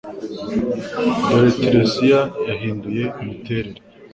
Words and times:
Dore 1.27 1.51
Tiresiya 1.59 2.21
yahinduye 2.49 3.03
imiterere 3.21 3.71